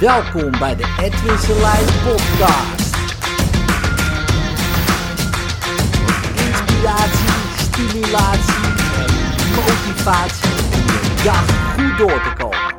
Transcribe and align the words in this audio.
Welkom 0.00 0.50
bij 0.50 0.76
de 0.76 0.96
Edwin 1.00 1.38
Selijn 1.38 1.84
podcast. 1.84 2.96
Inspiratie, 6.36 7.28
stimulatie 7.56 8.64
en 8.96 9.10
motivatie 9.54 10.50
de 10.50 11.22
dag 11.24 11.74
goed 11.74 11.98
door 11.98 12.22
te 12.22 12.32
komen. 12.38 12.76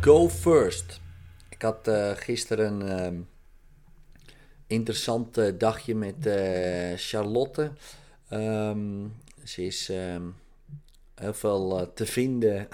Go 0.00 0.28
first. 0.28 1.00
Ik 1.48 1.62
had 1.62 1.88
uh, 1.88 2.10
gisteren 2.14 2.82
een 2.82 3.14
uh, 3.14 3.20
interessant 4.66 5.38
uh, 5.38 5.52
dagje 5.58 5.94
met 5.94 6.26
uh, 6.26 6.92
Charlotte. 6.96 7.72
Um, 8.32 9.14
ze 9.44 9.66
is 9.66 9.88
um, 9.88 10.34
heel 11.22 11.34
veel 11.34 11.80
uh, 11.80 11.86
te 11.94 12.06
vinden 12.06 12.68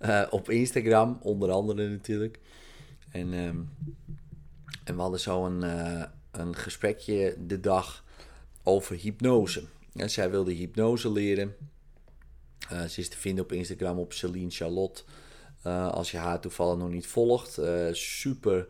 uh, 0.00 0.26
op 0.38 0.50
Instagram, 0.50 1.18
onder 1.22 1.50
andere 1.50 1.88
natuurlijk. 1.88 2.38
En, 3.12 3.32
um, 3.32 3.68
en 4.84 4.94
we 4.94 5.00
hadden 5.00 5.20
zo 5.20 5.46
een, 5.46 5.64
uh, 5.64 6.02
een 6.30 6.56
gesprekje 6.56 7.36
de 7.46 7.60
dag 7.60 8.04
over 8.62 8.96
hypnose. 8.96 9.62
En 9.94 10.10
zij 10.10 10.30
wilde 10.30 10.52
hypnose 10.52 11.12
leren. 11.12 11.54
ze 12.88 13.00
is 13.00 13.08
te 13.08 13.16
vinden 13.16 13.44
op 13.44 13.52
Instagram 13.52 13.98
op 13.98 14.12
Celine 14.12 14.50
Charlotte. 14.50 15.02
als 15.90 16.10
je 16.10 16.16
haar 16.16 16.40
toevallig 16.40 16.78
nog 16.78 16.90
niet 16.90 17.06
volgt. 17.06 17.58
super 17.92 18.68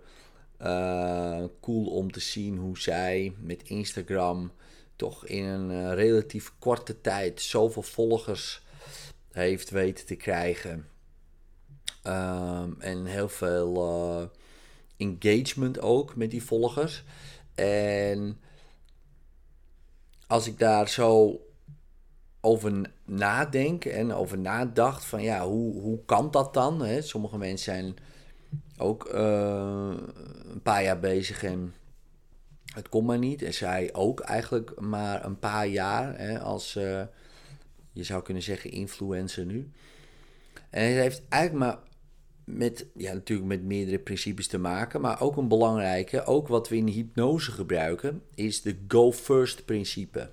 cool 1.60 1.87
om 1.87 2.12
te 2.12 2.21
zien 2.21 2.57
hoe 2.57 2.79
zij 2.79 3.35
met 3.41 3.62
Instagram 3.62 4.52
toch 4.97 5.27
in 5.27 5.45
een 5.45 5.95
relatief 5.95 6.52
korte 6.59 7.01
tijd 7.01 7.41
zoveel 7.41 7.83
volgers 7.83 8.62
heeft 9.33 9.71
weten 9.71 10.07
te 10.07 10.17
krijgen. 10.17 10.89
Um, 12.05 12.81
en 12.81 13.05
heel 13.05 13.29
veel 13.29 13.77
uh, 13.77 14.27
engagement 14.97 15.81
ook 15.81 16.17
met 16.17 16.31
die 16.31 16.43
volgers. 16.43 17.05
En 17.55 18.41
als 20.27 20.47
ik 20.47 20.59
daar 20.59 20.89
zo 20.89 21.41
over 22.41 22.91
nadenk 23.05 23.85
en 23.85 24.13
over 24.13 24.39
nadacht 24.39 25.05
van 25.05 25.23
ja, 25.23 25.47
hoe, 25.47 25.81
hoe 25.81 26.05
kan 26.05 26.31
dat 26.31 26.55
dan? 26.55 26.83
Hè? 26.83 27.03
Sommige 27.03 27.39
mensen 27.39 27.75
zijn 27.75 27.97
ook 28.79 29.15
uh, 29.15 29.93
een 30.51 30.63
paar 30.63 30.83
jaar 30.83 31.01
bezig 31.01 31.43
en 31.43 31.75
het 32.75 32.89
komt 32.89 33.07
maar 33.07 33.19
niet. 33.19 33.43
En 33.43 33.55
zij 33.55 33.91
ook 33.93 34.21
eigenlijk 34.21 34.81
maar 34.81 35.25
een 35.25 35.39
paar 35.39 35.67
jaar 35.67 36.19
hè, 36.19 36.41
als... 36.41 36.77
Uh, 36.77 37.03
je 37.93 38.05
zou 38.05 38.23
kunnen 38.23 38.43
zeggen 38.43 38.71
influencer 38.71 39.45
nu. 39.46 39.71
En 40.71 40.85
het 40.85 41.02
heeft 41.02 41.23
eigenlijk 41.29 41.65
maar 41.65 41.79
met, 42.45 42.87
ja, 42.96 43.13
natuurlijk 43.13 43.49
met 43.49 43.63
meerdere 43.63 43.99
principes 43.99 44.46
te 44.46 44.59
maken, 44.59 45.01
maar 45.01 45.21
ook 45.21 45.37
een 45.37 45.49
belangrijke, 45.49 46.24
ook 46.24 46.49
wat 46.49 46.68
we 46.68 46.77
in 46.77 46.87
hypnose 46.87 47.51
gebruiken, 47.51 48.23
is 48.35 48.63
de 48.63 48.77
go 48.88 49.13
first 49.13 49.65
principe. 49.65 50.30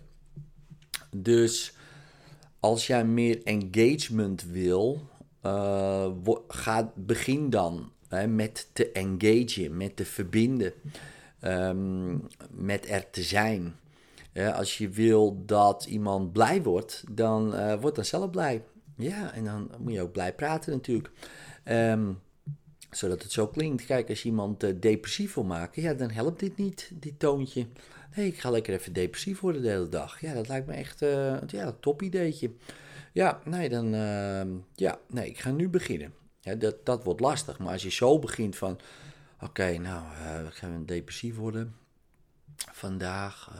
Dus 1.15 1.73
als 2.59 2.87
jij 2.87 3.05
meer 3.05 3.43
engagement 3.43 4.43
wil, 4.43 5.09
uh, 5.43 6.11
ga, 6.47 6.93
begin 6.95 7.49
dan 7.49 7.91
hè, 8.07 8.27
met 8.27 8.69
te 8.73 8.91
engagen, 8.91 9.77
met 9.77 9.95
te 9.95 10.05
verbinden, 10.05 10.73
um, 11.41 12.27
met 12.51 12.89
er 12.89 13.09
te 13.09 13.23
zijn 13.23 13.75
als 14.45 14.77
je 14.77 14.89
wil 14.89 15.43
dat 15.45 15.85
iemand 15.85 16.31
blij 16.31 16.63
wordt, 16.63 17.03
dan 17.11 17.55
uh, 17.55 17.81
wordt 17.81 17.95
dan 17.95 18.05
zelf 18.05 18.29
blij. 18.29 18.63
Ja, 18.97 19.33
en 19.33 19.43
dan 19.43 19.71
moet 19.79 19.93
je 19.93 20.01
ook 20.01 20.11
blij 20.11 20.33
praten 20.33 20.71
natuurlijk. 20.71 21.11
Um, 21.65 22.19
zodat 22.91 23.23
het 23.23 23.31
zo 23.31 23.47
klinkt. 23.47 23.85
Kijk, 23.85 24.09
als 24.09 24.21
je 24.21 24.29
iemand 24.29 24.63
uh, 24.63 24.75
depressief 24.79 25.33
wil 25.33 25.43
maken, 25.43 25.81
ja, 25.81 25.93
dan 25.93 26.11
helpt 26.11 26.39
dit 26.39 26.57
niet, 26.57 26.91
dit 26.93 27.19
toontje. 27.19 27.67
Nee, 28.15 28.27
ik 28.27 28.39
ga 28.39 28.49
lekker 28.49 28.73
even 28.73 28.93
depressief 28.93 29.39
worden 29.39 29.61
de 29.61 29.69
hele 29.69 29.89
dag. 29.89 30.21
Ja, 30.21 30.33
dat 30.33 30.47
lijkt 30.47 30.67
me 30.67 30.73
echt 30.73 31.01
uh, 31.01 31.41
ja, 31.47 31.65
een 31.65 31.79
top 31.79 32.01
ideetje. 32.01 32.51
Ja, 33.13 33.41
nee, 33.43 33.69
dan, 33.69 33.93
ehm, 33.93 34.49
ja, 34.75 34.99
nee, 35.07 35.29
ik 35.29 35.39
ga 35.39 35.51
nu 35.51 35.69
beginnen. 35.69 36.13
Ja, 36.39 36.55
dat, 36.55 36.85
dat 36.85 37.03
wordt 37.03 37.19
lastig. 37.19 37.59
Maar 37.59 37.71
als 37.71 37.83
je 37.83 37.91
zo 37.91 38.19
begint 38.19 38.55
van, 38.55 38.79
oké, 39.41 39.77
nou, 39.77 40.03
we 40.43 40.51
gaan 40.51 40.85
depressief 40.85 41.35
worden 41.35 41.75
vandaag. 42.71 43.51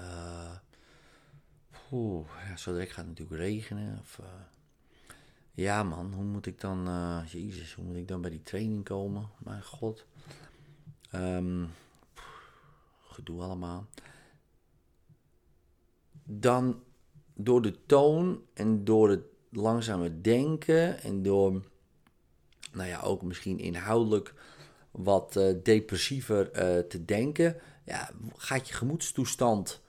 Oeh, 1.92 2.28
ja, 2.50 2.58
zo 2.58 2.72
direct 2.72 2.92
gaat 2.92 3.06
het 3.06 3.08
natuurlijk 3.08 3.42
regenen. 3.42 4.00
Of, 4.00 4.20
uh, 4.22 4.26
ja 5.52 5.84
man, 5.84 6.14
hoe 6.14 6.24
moet 6.24 6.46
ik 6.46 6.62
dan, 6.62 6.88
uh, 6.88 7.22
jezus, 7.28 7.74
hoe 7.74 7.86
moet 7.86 7.96
ik 7.96 8.08
dan 8.08 8.22
bij 8.22 8.30
die 8.30 8.42
training 8.42 8.84
komen? 8.84 9.30
Mijn 9.38 9.64
god. 9.64 10.06
Um, 11.16 11.70
gedoe 13.02 13.42
allemaal. 13.42 13.88
Dan 16.24 16.84
door 17.34 17.62
de 17.62 17.86
toon 17.86 18.42
en 18.54 18.84
door 18.84 19.10
het 19.10 19.24
langzame 19.50 20.22
denken 20.22 21.02
en 21.02 21.24
door, 21.24 21.64
nou 22.72 22.90
ja, 22.90 23.02
ook 23.02 23.22
misschien 23.22 23.60
inhoudelijk 23.60 24.34
wat 24.92 25.36
uh, 25.36 25.56
depressiever 25.64 26.52
te 26.88 27.06
denken, 27.06 27.56
ja, 27.84 28.10
gaat 28.36 28.68
je 28.68 28.74
gemoedstoestand 28.74 29.82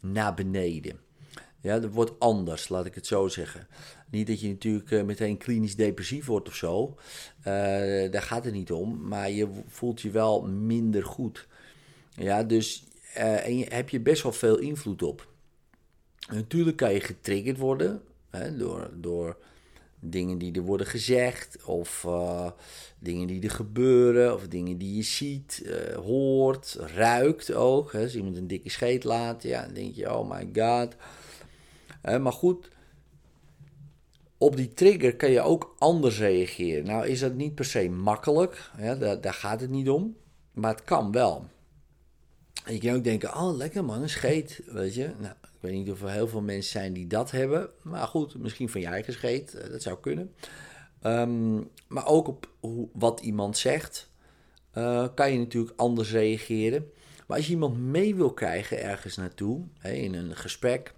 naar 0.00 0.34
beneden. 0.34 1.00
Ja, 1.62 1.78
dat 1.78 1.92
wordt 1.92 2.12
anders, 2.18 2.68
laat 2.68 2.86
ik 2.86 2.94
het 2.94 3.06
zo 3.06 3.28
zeggen. 3.28 3.66
Niet 4.10 4.26
dat 4.26 4.40
je 4.40 4.48
natuurlijk 4.48 4.90
uh, 4.90 5.02
meteen 5.02 5.36
klinisch 5.36 5.76
depressief 5.76 6.26
wordt 6.26 6.48
of 6.48 6.54
zo. 6.54 6.96
Uh, 7.38 7.44
daar 8.10 8.22
gaat 8.22 8.44
het 8.44 8.54
niet 8.54 8.72
om. 8.72 9.08
Maar 9.08 9.30
je 9.30 9.48
voelt 9.66 10.00
je 10.00 10.10
wel 10.10 10.42
minder 10.46 11.04
goed. 11.04 11.46
Ja, 12.14 12.42
dus 12.42 12.84
uh, 13.16 13.46
en 13.46 13.58
je, 13.58 13.66
heb 13.68 13.88
je 13.88 14.00
best 14.00 14.22
wel 14.22 14.32
veel 14.32 14.58
invloed 14.58 15.02
op. 15.02 15.28
Natuurlijk 16.30 16.76
kan 16.76 16.92
je 16.92 17.00
getriggerd 17.00 17.58
worden 17.58 18.02
hè, 18.30 18.56
door, 18.56 18.90
door 18.94 19.36
dingen 20.00 20.38
die 20.38 20.52
er 20.52 20.62
worden 20.62 20.86
gezegd, 20.86 21.64
of 21.64 22.06
dingen 22.98 23.26
die 23.26 23.42
er 23.42 23.50
gebeuren, 23.50 24.34
of 24.34 24.48
dingen 24.48 24.78
die 24.78 24.96
je 24.96 25.02
ziet, 25.02 25.72
hoort, 25.94 26.76
ruikt 26.94 27.52
ook. 27.52 27.92
Hè. 27.92 28.02
Als 28.02 28.16
iemand 28.16 28.36
een 28.36 28.46
dikke 28.46 28.70
scheet 28.70 29.04
laat, 29.04 29.42
ja, 29.42 29.64
dan 29.64 29.74
denk 29.74 29.94
je: 29.94 30.16
oh 30.18 30.30
my 30.30 30.48
god. 30.54 30.96
Maar 32.02 32.32
goed, 32.32 32.68
op 34.42 34.56
die 34.56 34.74
trigger 34.74 35.16
kan 35.16 35.30
je 35.30 35.40
ook 35.40 35.74
anders 35.78 36.18
reageren. 36.18 36.84
Nou 36.84 37.06
is 37.06 37.20
dat 37.20 37.34
niet 37.34 37.54
per 37.54 37.64
se 37.64 37.90
makkelijk, 37.90 38.70
daar, 39.20 39.34
gaat 39.34 39.60
het 39.60 39.70
niet 39.70 39.88
om, 39.88 40.16
maar 40.52 40.70
het 40.70 40.84
kan 40.84 41.12
wel. 41.12 41.46
je 42.66 42.78
kan 42.78 42.94
ook 42.94 43.04
denken, 43.04 43.34
oh 43.34 43.56
lekker 43.56 43.84
man, 43.84 44.02
een 44.02 44.08
scheet, 44.08 44.62
weet 44.66 44.94
je. 44.94 45.10
Nou, 45.18 45.34
ik 45.42 45.60
weet 45.60 45.72
niet 45.72 45.90
of 45.90 46.02
er 46.02 46.10
heel 46.10 46.28
veel 46.28 46.40
mensen 46.40 46.70
zijn 46.70 46.92
die 46.92 47.06
dat 47.06 47.30
hebben, 47.30 47.70
maar 47.82 48.06
goed, 48.06 48.38
misschien 48.38 48.68
van 48.68 48.80
je 48.80 48.86
eigen 48.86 49.12
scheet, 49.12 49.54
eh, 49.54 49.70
dat 49.70 49.82
zou 49.82 49.98
kunnen. 50.00 50.34
Um, 51.02 51.70
maar 51.88 52.06
ook 52.06 52.28
op 52.28 52.48
wat 52.92 53.20
iemand 53.20 53.58
zegt, 53.58 54.08
uh, 54.74 55.06
kan 55.14 55.32
je 55.32 55.38
natuurlijk 55.38 55.72
anders 55.76 56.12
reageren. 56.12 56.90
Maar 57.26 57.36
als 57.36 57.46
je 57.46 57.52
iemand 57.52 57.78
mee 57.78 58.14
wil 58.14 58.32
krijgen 58.32 58.82
ergens 58.82 59.16
naartoe, 59.16 59.60
in 59.82 60.14
een 60.14 60.36
gesprek, 60.36 60.92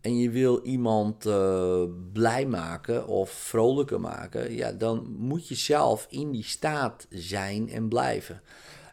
en 0.00 0.18
je 0.18 0.30
wil 0.30 0.60
iemand 0.62 1.26
uh, 1.26 1.82
blij 2.12 2.46
maken 2.46 3.06
of 3.06 3.30
vrolijker 3.30 4.00
maken, 4.00 4.54
ja, 4.54 4.72
dan 4.72 5.14
moet 5.18 5.48
je 5.48 5.54
zelf 5.54 6.06
in 6.10 6.30
die 6.30 6.44
staat 6.44 7.06
zijn 7.10 7.70
en 7.70 7.88
blijven. 7.88 8.40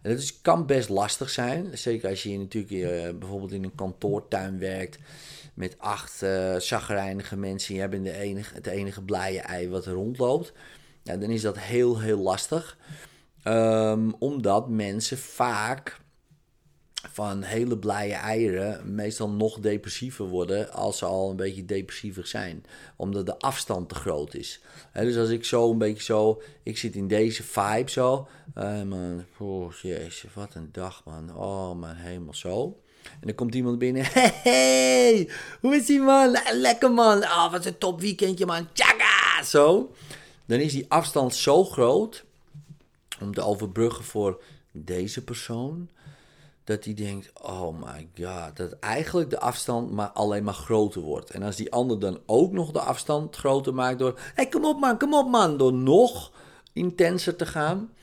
En 0.02 0.12
dat 0.12 0.20
is, 0.20 0.42
kan 0.42 0.66
best 0.66 0.90
lastig 0.90 1.30
zijn, 1.30 1.78
zeker 1.78 2.10
als 2.10 2.24
je 2.24 2.38
natuurlijk 2.38 2.74
uh, 2.74 3.20
bijvoorbeeld 3.20 3.52
in 3.52 3.64
een 3.64 3.76
kantoortuin 3.76 4.60
werkt 4.60 4.98
met 5.54 5.76
acht 5.78 6.22
uh, 6.24 6.56
mensen. 7.36 7.76
Je 7.76 7.80
hebt 7.80 8.04
de 8.04 8.18
enige, 8.18 8.54
het 8.54 8.68
enige 8.68 9.02
blije 9.02 9.40
ei 9.40 9.70
wat 9.70 9.86
rondloopt. 9.86 10.54
Ja, 11.04 11.18
dan 11.18 11.30
is 11.30 11.42
dat 11.42 11.60
heel, 11.60 12.00
heel 12.00 12.20
lastig. 12.20 12.78
Um, 13.44 14.16
omdat 14.20 14.70
mensen 14.70 15.18
vaak 15.18 16.00
van 17.12 17.42
hele 17.42 17.78
blije 17.78 18.14
eieren 18.14 18.96
meestal 18.96 19.30
nog 19.30 19.60
depressiever 19.60 20.26
worden 20.26 20.72
als 20.72 20.98
ze 20.98 21.06
al 21.06 21.30
een 21.30 21.36
beetje 21.36 21.66
depressiever 21.66 22.28
zijn. 22.28 22.66
Omdat 22.96 23.26
de 23.26 23.40
afstand 23.40 23.90
te 23.90 23.96
groot 23.96 24.34
is. 24.34 24.62
dus 24.94 25.18
als 25.18 25.30
ik 25.30 25.46
zo 25.46 25.72
een 25.72 25.78
beetje 25.78 26.04
zo, 26.04 26.42
ik 26.64 26.78
zit 26.78 26.96
in 26.96 27.08
deze 27.08 27.44
vibe 27.44 27.92
zo. 27.92 28.28
Uh, 28.58 28.82
man, 28.82 29.26
oh 29.38 29.74
jezus, 29.74 30.26
wat 30.34 30.56
een 30.56 30.70
dag 30.72 31.04
man. 31.06 31.36
Oh 31.36 31.80
mijn 31.80 31.96
hemel, 31.96 32.34
zo. 32.34 32.80
En 33.04 33.28
dan 33.28 33.36
komt 33.36 33.56
iemand 33.56 33.80
binnen. 33.80 34.06
Hey 34.44 35.30
hoe 35.62 35.76
is 35.76 35.86
die 35.86 36.00
man? 36.00 36.38
Lekker 36.54 36.92
man. 36.92 37.24
Oh, 37.24 37.52
wat 37.52 37.66
een 37.66 37.78
top 37.78 38.02
weekendje 38.02 38.46
man. 38.46 38.68
Tjaga! 38.74 39.44
Zo. 39.44 39.92
Dan 40.46 40.60
is 40.60 40.72
die 40.72 40.86
afstand 40.88 41.36
zo 41.36 41.64
groot 41.64 42.24
om 43.22 43.34
te 43.34 43.42
overbruggen 43.42 44.04
voor 44.04 44.44
deze 44.72 45.24
persoon 45.24 45.90
dat 46.66 46.86
hij 46.86 46.94
denkt: 46.94 47.32
oh 47.42 47.82
my 47.84 48.10
god, 48.24 48.58
dat 48.58 48.80
eigenlijk 48.80 49.30
de 49.30 49.40
afstand 49.40 49.92
maar 49.92 50.10
alleen 50.10 50.44
maar 50.44 50.54
groter 50.54 51.02
wordt. 51.02 51.30
En 51.30 51.44
als 51.44 51.56
die 51.56 51.72
ander 51.72 52.00
dan 52.00 52.20
ook 52.26 52.52
nog 52.52 52.72
de 52.72 52.80
afstand 52.80 53.36
groter 53.36 53.74
maakt 53.74 54.00
door: 54.00 54.20
hey, 54.34 54.48
kom 54.48 54.66
op 54.66 54.80
man, 54.80 54.98
kom 54.98 55.14
op 55.14 55.30
man, 55.30 55.58
door 55.58 55.74
nog 55.74 56.32
intenser 56.74 57.36
te 57.36 57.46
gaan, 57.46 57.94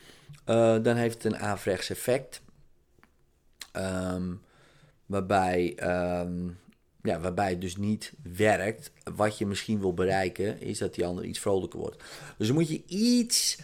uh, 0.45 0.77
dan 0.83 0.95
heeft 0.95 1.23
het 1.23 1.33
een 1.33 1.39
averechts 1.39 1.89
effect. 1.89 2.41
Um, 3.77 4.41
waarbij, 5.05 5.77
um, 6.21 6.59
ja, 7.01 7.19
waarbij 7.19 7.49
het 7.49 7.61
dus 7.61 7.75
niet 7.75 8.13
werkt. 8.35 8.91
Wat 9.15 9.37
je 9.37 9.45
misschien 9.45 9.79
wil 9.79 9.93
bereiken, 9.93 10.61
is 10.61 10.77
dat 10.77 10.95
die 10.95 11.05
ander 11.05 11.25
iets 11.25 11.39
vrolijker 11.39 11.79
wordt. 11.79 12.03
Dus 12.37 12.47
dan 12.47 12.55
moet 12.55 12.69
je 12.69 12.83
iets 12.87 13.57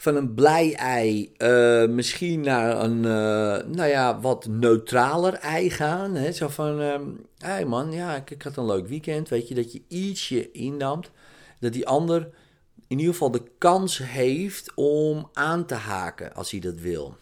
van 0.00 0.16
een 0.16 0.34
blij 0.34 0.74
ei 0.74 1.32
uh, 1.38 1.88
misschien 1.88 2.40
naar 2.40 2.84
een 2.84 2.96
uh, 2.96 3.72
nou 3.74 3.84
ja, 3.84 4.20
wat 4.20 4.46
neutraler 4.46 5.34
ei 5.34 5.70
gaan. 5.70 6.14
Hè? 6.14 6.32
Zo 6.32 6.48
van, 6.48 6.80
um, 6.80 7.26
hey 7.38 7.64
man, 7.64 7.92
ja, 7.92 8.24
ik, 8.26 8.42
had 8.42 8.56
een 8.56 8.66
leuk 8.66 8.86
weekend. 8.86 9.28
Weet 9.28 9.48
je, 9.48 9.54
dat 9.54 9.72
je 9.72 9.82
ietsje 9.88 10.50
indampt. 10.50 11.10
Dat 11.60 11.72
die 11.72 11.86
ander 11.86 12.30
in 12.86 12.98
ieder 12.98 13.12
geval 13.12 13.30
de 13.30 13.42
kans 13.58 13.98
heeft 13.98 14.72
om 14.74 15.28
aan 15.32 15.66
te 15.66 15.74
haken 15.74 16.34
als 16.34 16.50
hij 16.50 16.60
dat 16.60 16.80
wil. 16.80 17.16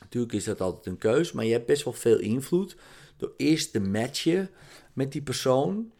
Natuurlijk 0.00 0.32
is 0.32 0.44
dat 0.44 0.60
altijd 0.60 0.86
een 0.86 0.98
keus, 0.98 1.32
maar 1.32 1.44
je 1.44 1.52
hebt 1.52 1.66
best 1.66 1.84
wel 1.84 1.92
veel 1.92 2.18
invloed 2.18 2.76
door 3.16 3.32
eerst 3.36 3.72
te 3.72 3.80
matchen 3.80 4.50
met 4.92 5.12
die 5.12 5.22
persoon. 5.22 5.92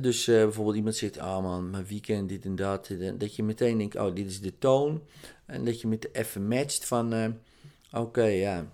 Dus 0.00 0.28
uh, 0.28 0.42
bijvoorbeeld 0.42 0.76
iemand 0.76 0.96
zegt, 0.96 1.18
ah 1.18 1.42
man, 1.42 1.70
mijn 1.70 1.86
weekend, 1.86 2.28
dit 2.28 2.44
en 2.44 2.56
dat. 2.56 2.90
Dat 3.18 3.36
je 3.36 3.42
meteen 3.42 3.78
denkt, 3.78 3.96
oh, 3.96 4.14
dit 4.14 4.26
is 4.26 4.40
de 4.40 4.58
toon. 4.58 5.02
En 5.46 5.64
dat 5.64 5.80
je 5.80 5.86
met 5.86 6.14
even 6.14 6.48
matcht 6.48 6.84
van, 6.84 7.14
uh, 7.14 7.26
oké, 7.92 8.24
ja. 8.24 8.72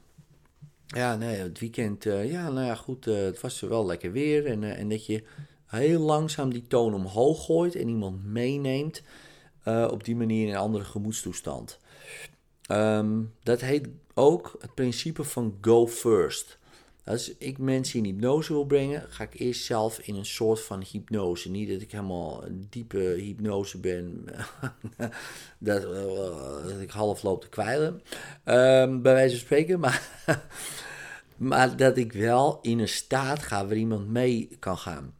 Ja, 0.86 1.16
nee, 1.16 1.36
het 1.36 1.58
weekend, 1.58 2.04
uh, 2.04 2.30
ja, 2.30 2.50
nou 2.50 2.66
ja, 2.66 2.74
goed, 2.74 3.04
het 3.04 3.40
was 3.40 3.60
wel 3.60 3.86
lekker 3.86 4.12
weer. 4.12 4.46
En, 4.46 4.76
en 4.76 4.88
dat 4.88 5.06
je 5.06 5.22
heel 5.66 6.00
langzaam 6.00 6.52
die 6.52 6.66
toon 6.66 6.94
omhoog 6.94 7.44
gooit 7.44 7.74
en 7.74 7.88
iemand 7.88 8.24
meeneemt 8.24 9.02
op 9.64 10.04
die 10.04 10.16
manier 10.16 10.46
in 10.46 10.52
een 10.52 10.60
andere 10.60 10.84
gemoedstoestand. 10.84 11.78
Um, 12.72 13.32
dat 13.42 13.60
heet 13.60 13.88
ook 14.14 14.56
het 14.60 14.74
principe 14.74 15.24
van 15.24 15.58
go 15.60 15.86
first. 15.86 16.58
Als 17.06 17.36
ik 17.38 17.58
mensen 17.58 17.98
in 17.98 18.04
hypnose 18.04 18.52
wil 18.52 18.64
brengen, 18.64 19.04
ga 19.08 19.24
ik 19.24 19.40
eerst 19.40 19.64
zelf 19.64 19.98
in 19.98 20.14
een 20.14 20.26
soort 20.26 20.60
van 20.60 20.84
hypnose. 20.90 21.50
Niet 21.50 21.68
dat 21.68 21.80
ik 21.80 21.92
helemaal 21.92 22.44
een 22.44 22.66
diepe 22.70 22.98
hypnose 22.98 23.78
ben, 23.78 24.24
dat, 25.58 25.82
dat, 26.62 26.80
ik 26.80 26.90
half 26.90 27.22
loop 27.22 27.40
te 27.40 27.48
kwijlen, 27.48 28.02
um, 28.44 29.02
bij 29.02 29.12
wijze 29.12 29.36
van 29.36 29.44
spreken. 29.44 29.80
Maar 31.36 31.76
dat 31.76 31.96
ik 31.96 32.12
wel 32.12 32.58
in 32.62 32.78
een 32.78 32.88
staat 32.88 33.42
ga 33.42 33.66
waar 33.66 33.76
iemand 33.76 34.08
mee 34.08 34.56
kan 34.58 34.78
gaan. 34.78 35.14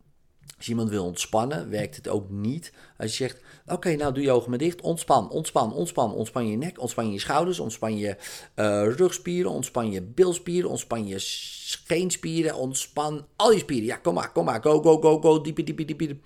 Als 0.56 0.68
iemand 0.68 0.90
wil 0.90 1.04
ontspannen, 1.04 1.70
werkt 1.70 1.96
het 1.96 2.08
ook 2.08 2.30
niet. 2.30 2.72
Als 2.98 3.10
je 3.10 3.16
zegt, 3.16 3.42
oké, 3.66 3.94
nou 3.96 4.14
doe 4.14 4.22
je 4.22 4.30
ogen 4.30 4.50
maar 4.50 4.58
dicht, 4.58 4.80
ontspan, 4.80 5.30
ontspan, 5.30 5.72
ontspan. 5.72 6.14
Ontspan 6.14 6.48
je 6.48 6.56
nek, 6.56 6.80
ontspan 6.80 7.12
je 7.12 7.18
schouders, 7.18 7.58
ontspan 7.58 7.98
je 7.98 8.16
uh, 8.54 8.94
rugspieren, 8.96 9.50
ontspan 9.50 9.90
je 9.90 10.02
bilspieren, 10.02 10.70
ontspan 10.70 11.06
je 11.06 11.18
scheenspieren, 11.18 12.54
ontspan 12.54 13.26
al 13.36 13.52
je 13.52 13.58
spieren. 13.58 13.86
Ja, 13.86 13.96
kom 13.96 14.14
maar, 14.14 14.32
kom 14.32 14.44
maar, 14.44 14.62
go, 14.62 14.82
go, 14.82 15.00
go, 15.00 15.20
go, 15.20 15.40
diepe, 15.40 15.64
diepe, 15.64 15.84
diepe. 15.84 16.16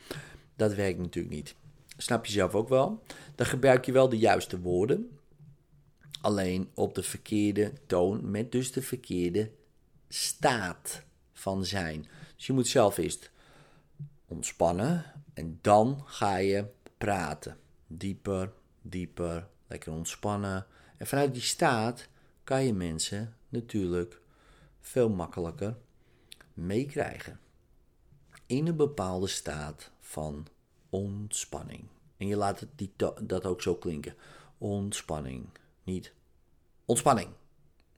Dat 0.56 0.74
werkt 0.74 0.98
natuurlijk 0.98 1.34
niet. 1.34 1.54
Snap 1.96 2.26
je 2.26 2.32
zelf 2.32 2.54
ook 2.54 2.68
wel. 2.68 3.02
Dan 3.34 3.46
gebruik 3.46 3.86
je 3.86 3.92
wel 3.92 4.08
de 4.08 4.18
juiste 4.18 4.60
woorden, 4.60 5.18
alleen 6.20 6.70
op 6.74 6.94
de 6.94 7.02
verkeerde 7.02 7.72
toon, 7.86 8.30
met 8.30 8.52
dus 8.52 8.72
de 8.72 8.82
verkeerde 8.82 9.50
staat 10.08 11.02
van 11.32 11.64
zijn. 11.64 12.06
Dus 12.36 12.46
je 12.46 12.52
moet 12.52 12.68
zelf 12.68 12.98
eerst 12.98 13.29
ontspannen 14.30 15.04
en 15.34 15.58
dan 15.60 16.02
ga 16.04 16.36
je 16.36 16.64
praten. 16.98 17.58
Dieper, 17.86 18.52
dieper, 18.82 19.48
lekker 19.66 19.92
ontspannen. 19.92 20.66
En 20.96 21.06
vanuit 21.06 21.32
die 21.32 21.42
staat 21.42 22.08
kan 22.44 22.64
je 22.64 22.72
mensen 22.74 23.36
natuurlijk 23.48 24.20
veel 24.80 25.08
makkelijker 25.08 25.76
meekrijgen. 26.54 27.40
In 28.46 28.66
een 28.66 28.76
bepaalde 28.76 29.26
staat 29.26 29.90
van 30.00 30.46
ontspanning. 30.90 31.84
En 32.16 32.26
je 32.26 32.36
laat 32.36 32.60
het 32.60 32.68
die, 32.76 32.92
dat 33.22 33.44
ook 33.44 33.62
zo 33.62 33.74
klinken. 33.74 34.14
Ontspanning, 34.58 35.48
niet 35.84 36.12
ontspanning. 36.84 37.28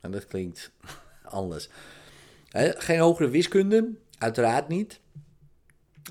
En 0.00 0.10
dat 0.10 0.26
klinkt 0.26 0.72
anders. 1.24 1.68
Geen 2.76 2.98
hogere 2.98 3.28
wiskunde, 3.28 3.92
uiteraard 4.18 4.68
niet. 4.68 5.00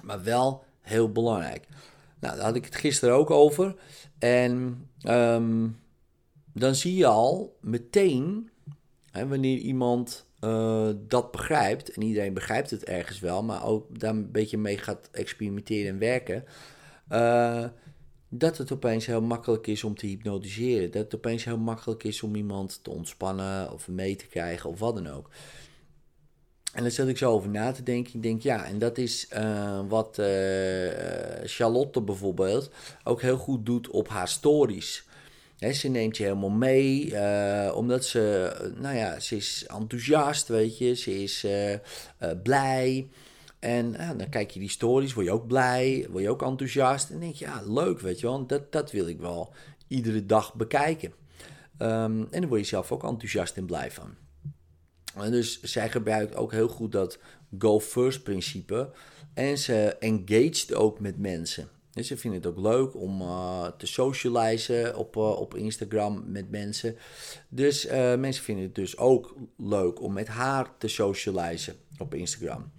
Maar 0.04 0.24
wel 0.24 0.64
heel 0.82 1.12
belangrijk. 1.12 1.68
Nou, 2.20 2.36
daar 2.36 2.46
had 2.46 2.56
ik 2.56 2.66
het 2.66 2.76
gisteren 2.76 3.16
ook 3.16 3.30
over. 3.30 3.76
En 4.20 4.88
um, 5.08 5.80
dan 6.54 6.76
zie 6.76 6.96
je 6.96 7.06
al 7.06 7.58
meteen, 7.62 8.50
hè, 9.12 9.28
wanneer 9.28 9.58
iemand 9.58 10.26
uh, 10.40 10.90
dat 11.08 11.32
begrijpt, 11.32 11.92
en 11.92 12.02
iedereen 12.02 12.34
begrijpt 12.34 12.70
het 12.70 12.84
ergens 12.84 13.20
wel, 13.20 13.44
maar 13.44 13.66
ook 13.66 14.00
daar 14.00 14.10
een 14.10 14.32
beetje 14.32 14.58
mee 14.58 14.78
gaat 14.78 15.10
experimenteren 15.12 15.92
en 15.92 16.00
werken, 16.00 16.44
uh, 17.12 17.66
dat 18.30 18.58
het 18.58 18.72
opeens 18.72 19.06
heel 19.06 19.22
makkelijk 19.22 19.68
is 19.68 19.84
om 19.84 19.96
te 19.96 20.06
hypnotiseren. 20.06 20.92
Dat 20.92 21.04
het 21.04 21.16
opeens 21.16 21.44
heel 21.44 21.58
makkelijk 21.58 22.04
is 22.04 22.24
om 22.24 22.36
iemand 22.36 22.84
te 22.84 22.90
ontspannen 22.90 23.72
of 23.72 23.88
mee 23.88 24.16
te 24.16 24.28
krijgen 24.28 24.70
of 24.70 24.80
wat 24.80 24.96
dan 24.96 25.08
ook. 25.08 25.30
En 26.74 26.82
daar 26.82 26.92
zat 26.92 27.08
ik 27.08 27.18
zo 27.18 27.32
over 27.32 27.50
na 27.50 27.72
te 27.72 27.84
denken. 27.84 28.14
Ik 28.16 28.24
denk, 28.24 28.42
ja, 28.42 28.66
en 28.66 28.80
dat 28.80 28.98
is 28.98 29.28
uh, 29.34 29.80
wat 29.88 30.18
uh, 30.20 30.26
Charlotte 31.44 32.02
bijvoorbeeld 32.02 32.70
ook 33.04 33.22
heel 33.22 33.38
goed 33.38 33.66
doet 33.66 33.90
op 33.90 34.08
haar 34.08 34.28
stories. 34.28 35.06
He, 35.58 35.74
ze 35.74 35.88
neemt 35.88 36.18
je 36.18 36.24
helemaal 36.24 36.50
mee, 36.50 37.06
uh, 37.06 37.72
omdat 37.76 38.06
ze, 38.06 38.54
nou 38.78 38.96
ja, 38.96 39.20
ze 39.20 39.36
is 39.36 39.66
enthousiast, 39.68 40.48
weet 40.48 40.78
je. 40.78 40.96
Ze 40.96 41.24
is 41.24 41.46
blij. 42.44 43.10
En 43.60 43.92
dan 44.18 44.30
kijk 44.30 44.52
je 44.52 44.60
die 44.60 44.70
stories, 44.70 45.14
word 45.14 45.26
je 45.26 45.32
ook 45.32 45.48
blij, 45.48 46.08
word 46.10 46.24
je 46.24 46.30
ook 46.30 46.42
enthousiast. 46.42 47.10
En 47.10 47.20
denk 47.20 47.36
je, 47.36 47.46
ja, 47.46 47.62
leuk, 47.68 48.00
weet 48.00 48.20
je 48.20 48.28
wel. 48.28 48.46
Dat, 48.46 48.72
dat 48.72 48.92
wil 48.92 49.08
ik 49.08 49.20
wel 49.20 49.54
iedere 49.88 50.26
dag 50.26 50.54
bekijken. 50.54 51.14
Um, 51.80 52.28
en 52.32 52.42
dan 52.42 52.48
word 52.48 52.62
je 52.62 52.68
zelf 52.68 52.92
ook 52.92 53.04
enthousiast 53.04 53.58
en 53.58 53.66
blij 53.66 53.92
van. 53.92 54.16
En 55.16 55.32
dus 55.32 55.62
zij 55.62 55.90
gebruikt 55.90 56.36
ook 56.36 56.52
heel 56.52 56.68
goed 56.68 56.92
dat 56.92 57.20
go 57.58 57.80
first 57.80 58.24
principe. 58.24 58.92
En 59.34 59.58
ze 59.58 59.96
engaged 60.00 60.74
ook 60.74 61.00
met 61.00 61.18
mensen. 61.18 61.70
Dus 61.94 62.08
ze 62.08 62.18
vinden 62.18 62.42
het 62.42 62.50
ook 62.50 62.60
leuk 62.64 62.96
om 62.96 63.22
uh, 63.22 63.66
te 63.66 63.86
socializen 63.86 64.98
op, 64.98 65.16
uh, 65.16 65.40
op 65.40 65.56
Instagram 65.56 66.24
met 66.26 66.50
mensen. 66.50 66.96
Dus 67.50 67.86
uh, 67.86 68.16
mensen 68.16 68.44
vinden 68.44 68.64
het 68.66 68.76
dus 68.76 68.98
ook 68.98 69.36
leuk 69.58 70.02
om 70.02 70.14
met 70.14 70.28
haar 70.28 70.78
te 70.78 70.88
socializen 70.88 71.76
op 71.98 72.14
Instagram. 72.14 72.72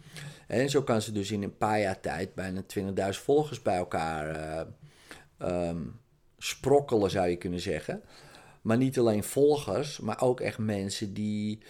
En 0.46 0.70
zo 0.70 0.82
kan 0.82 1.02
ze 1.02 1.12
dus 1.12 1.30
in 1.30 1.42
een 1.42 1.56
paar 1.56 1.80
jaar 1.80 2.00
tijd 2.00 2.34
bijna 2.34 2.62
20.000 2.78 2.84
volgers 3.10 3.62
bij 3.62 3.76
elkaar 3.76 4.66
um, 5.38 6.00
sprokkelen, 6.38 7.10
zou 7.10 7.28
je 7.28 7.36
kunnen 7.36 7.60
zeggen. 7.60 8.02
Maar 8.62 8.76
niet 8.76 8.98
alleen 8.98 9.24
volgers, 9.24 10.00
maar 10.00 10.20
ook 10.20 10.40
echt 10.40 10.58
mensen 10.58 11.14
die 11.14 11.62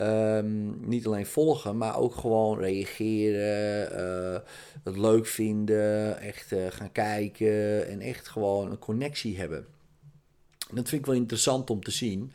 Um, 0.00 0.88
niet 0.88 1.06
alleen 1.06 1.26
volgen, 1.26 1.76
maar 1.76 1.96
ook 1.96 2.14
gewoon 2.14 2.58
reageren, 2.58 3.92
uh, 3.92 4.40
het 4.84 4.96
leuk 4.96 5.26
vinden, 5.26 6.18
echt 6.18 6.52
uh, 6.52 6.66
gaan 6.68 6.92
kijken 6.92 7.88
en 7.88 8.00
echt 8.00 8.28
gewoon 8.28 8.70
een 8.70 8.78
connectie 8.78 9.38
hebben. 9.38 9.66
En 10.68 10.76
dat 10.76 10.88
vind 10.88 11.00
ik 11.00 11.06
wel 11.06 11.16
interessant 11.16 11.70
om 11.70 11.82
te 11.82 11.90
zien, 11.90 12.32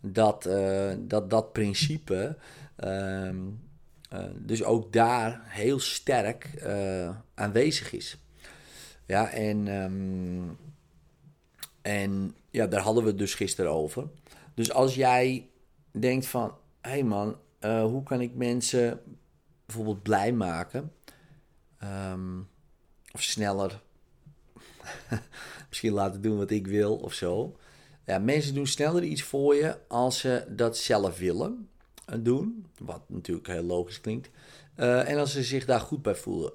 dat 0.00 0.46
uh, 0.46 0.92
dat, 0.98 1.30
dat 1.30 1.52
principe 1.52 2.36
um, 2.84 3.60
dus 4.36 4.64
ook 4.64 4.92
daar 4.92 5.42
heel 5.44 5.78
sterk 5.78 6.64
aanwezig 7.34 7.92
is. 7.92 8.18
Ja, 9.06 9.30
en, 9.30 9.66
um, 9.66 10.56
en 11.82 12.34
ja, 12.50 12.66
daar 12.66 12.80
hadden 12.80 13.02
we 13.02 13.08
het 13.08 13.18
dus 13.18 13.34
gisteren 13.34 13.70
over. 13.70 14.06
Dus 14.54 14.72
als 14.72 14.94
jij 14.94 15.48
denkt 15.90 16.26
van, 16.26 16.54
hey 16.82 17.02
man, 17.02 17.36
uh, 17.60 17.84
hoe 17.84 18.02
kan 18.02 18.20
ik 18.20 18.34
mensen 18.34 19.00
bijvoorbeeld 19.66 20.02
blij 20.02 20.32
maken? 20.32 20.92
Um, 21.84 22.48
of 23.12 23.22
sneller 23.22 23.82
misschien 25.68 25.92
laten 25.92 26.22
doen 26.22 26.36
wat 26.36 26.50
ik 26.50 26.66
wil 26.66 26.96
of 26.96 27.12
zo. 27.12 27.56
Ja, 28.06 28.18
mensen 28.18 28.54
doen 28.54 28.66
sneller 28.66 29.02
iets 29.02 29.22
voor 29.22 29.54
je 29.54 29.78
als 29.88 30.18
ze 30.18 30.44
dat 30.48 30.76
zelf 30.76 31.18
willen 31.18 31.68
doen. 32.20 32.66
Wat 32.78 33.02
natuurlijk 33.06 33.46
heel 33.46 33.62
logisch 33.62 34.00
klinkt. 34.00 34.30
Uh, 34.76 35.08
en 35.08 35.18
als 35.18 35.32
ze 35.32 35.42
zich 35.42 35.64
daar 35.64 35.80
goed 35.80 36.02
bij 36.02 36.14
voelen. 36.14 36.52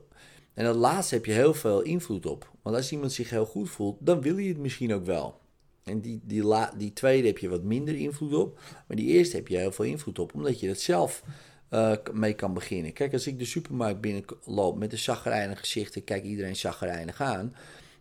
En 0.53 0.65
dat 0.65 0.75
laatste 0.75 1.15
heb 1.15 1.25
je 1.25 1.31
heel 1.31 1.53
veel 1.53 1.81
invloed 1.81 2.25
op. 2.25 2.51
Want 2.62 2.75
als 2.75 2.91
iemand 2.91 3.12
zich 3.12 3.29
heel 3.29 3.46
goed 3.46 3.69
voelt, 3.69 3.98
dan 4.00 4.22
wil 4.22 4.38
je 4.38 4.50
het 4.50 4.57
misschien 4.57 4.93
ook 4.93 5.05
wel. 5.05 5.39
En 5.88 6.01
die, 6.01 6.20
die, 6.24 6.44
la, 6.44 6.74
die 6.77 6.94
tweede 6.94 7.27
heb 7.27 7.38
je 7.38 7.50
wat 7.50 7.63
minder 7.63 7.96
invloed 7.96 8.34
op. 8.34 8.60
Maar 8.88 8.98
die 8.98 9.08
eerste 9.08 9.36
heb 9.36 9.48
je 9.48 9.58
heel 9.58 9.72
veel 9.72 9.86
invloed 9.86 10.20
op, 10.20 10.34
omdat 10.34 10.60
je 10.60 10.67
het 10.67 10.82
zelf 10.82 11.24
uh, 11.72 11.96
mee 12.13 12.34
kan 12.34 12.53
beginnen. 12.53 12.94
Kijk, 12.94 13.13
als 13.13 13.27
ik 13.27 13.39
de 13.39 13.46
supermarkt 13.46 14.01
binnenloop 14.01 14.77
met 14.77 14.91
een 14.91 14.98
zagrijnig 14.98 15.60
gezicht 15.60 15.96
en 15.96 16.03
kijk 16.03 16.24
iedereen 16.24 16.56
zagrijnig 16.56 17.22
aan. 17.22 17.56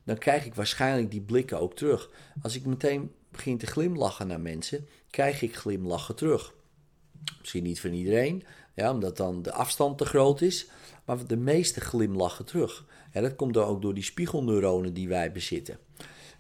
dan 0.05 0.19
krijg 0.19 0.45
ik 0.45 0.55
waarschijnlijk 0.55 1.11
die 1.11 1.21
blikken 1.21 1.61
ook 1.61 1.75
terug. 1.75 2.11
Als 2.43 2.57
ik 2.57 2.67
meteen 2.67 3.11
begin 3.31 3.59
te 3.59 3.67
glimlachen 3.67 4.27
naar 4.27 4.41
mensen, 4.41 4.87
krijg 5.11 5.43
ik 5.43 5.57
glimlachen 5.57 6.17
terug. 6.17 6.55
Misschien 7.41 7.63
niet 7.63 7.81
van 7.81 7.93
iedereen, 7.93 8.45
ja, 8.75 8.93
omdat 8.93 9.17
dan 9.17 9.43
de 9.43 9.53
afstand 9.53 9.99
te 9.99 10.05
groot 10.05 10.41
is, 10.41 10.69
maar 11.05 11.27
de 11.27 11.37
meeste 11.37 11.81
glimlachen 11.81 12.45
terug. 12.45 12.85
Ja, 13.13 13.21
dat 13.21 13.37
komt 13.37 13.55
dan 13.55 13.65
ook 13.65 13.83
door 13.83 13.95
die 13.95 14.03
spiegelneuronen 14.03 14.95
die 14.95 15.09
wij 15.09 15.33
bezitten. 15.33 15.79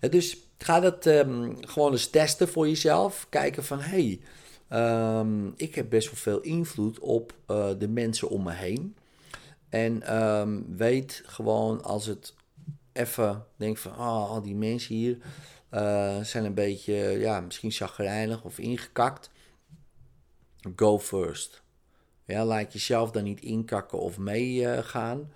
Dus 0.01 0.47
ga 0.59 0.81
dat 0.81 1.07
ehm, 1.07 1.53
gewoon 1.61 1.93
eens 1.93 2.11
testen 2.11 2.49
voor 2.49 2.69
jezelf. 2.69 3.27
Kijken 3.29 3.65
van, 3.65 3.81
hé, 3.81 3.89
hey, 3.89 4.21
ehm, 4.69 5.49
ik 5.57 5.75
heb 5.75 5.91
best 5.91 6.07
wel 6.07 6.17
veel 6.17 6.41
invloed 6.41 6.99
op 6.99 7.35
uh, 7.51 7.69
de 7.79 7.89
mensen 7.89 8.29
om 8.29 8.43
me 8.43 8.53
heen. 8.53 8.97
En 9.69 10.03
ehm, 10.03 10.63
weet 10.77 11.23
gewoon 11.27 11.83
als 11.83 12.07
het 12.07 12.35
even 12.93 13.47
denk 13.57 13.79
van, 13.79 13.93
oh, 13.93 14.31
al 14.31 14.43
die 14.43 14.55
mensen 14.55 14.95
hier 14.95 15.19
uh, 15.71 16.21
zijn 16.21 16.45
een 16.45 16.55
beetje, 16.55 16.95
ja, 16.95 17.41
misschien 17.41 17.71
chagrijnig 17.71 18.45
of 18.45 18.59
ingekakt. 18.59 19.31
Go 20.77 20.99
first. 20.99 21.63
Ja, 22.25 22.45
laat 22.45 22.73
jezelf 22.73 23.11
dan 23.11 23.25
niet 23.25 23.41
inkakken 23.41 23.99
of 23.99 24.19
meegaan. 24.19 25.33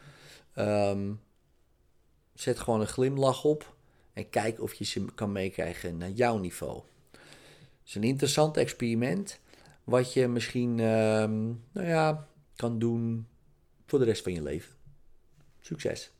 Zet 2.34 2.58
gewoon 2.58 2.80
een 2.80 2.86
glimlach 2.86 3.44
op 3.44 3.74
en 4.12 4.30
kijk 4.30 4.60
of 4.60 4.74
je 4.74 4.84
ze 4.84 5.04
kan 5.14 5.32
meekrijgen 5.32 5.96
naar 5.96 6.10
jouw 6.10 6.38
niveau. 6.38 6.82
Het 7.10 7.88
is 7.88 7.94
een 7.94 8.02
interessant 8.02 8.56
experiment 8.56 9.40
wat 9.84 10.12
je 10.12 10.28
misschien 10.28 10.70
uh, 10.78 11.24
nou 11.72 11.86
ja, 11.86 12.28
kan 12.56 12.78
doen 12.78 13.26
voor 13.86 13.98
de 13.98 14.04
rest 14.04 14.22
van 14.22 14.32
je 14.32 14.42
leven. 14.42 14.74
Succes! 15.60 16.10